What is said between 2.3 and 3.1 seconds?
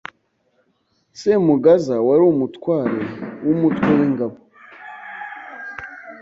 umutware